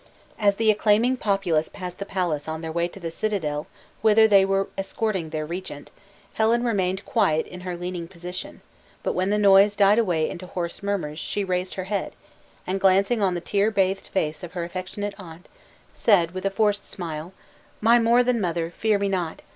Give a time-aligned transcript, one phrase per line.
[0.39, 3.67] As the acclaiming populace passed the palace on their way to the citadel,
[4.01, 5.91] whither they were escorting their regent,
[6.33, 8.61] Helen remained quiet in her leaning position;
[9.03, 12.13] but when the noise died away into hoarse murmurs, she raised her head,
[12.65, 15.47] and glancing on the tear bathed face of her affectionate aunt,
[15.93, 17.31] said, with a forced smile,
[17.79, 19.43] "My more than mother, fear me not!